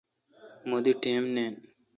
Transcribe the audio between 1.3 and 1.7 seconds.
نین۔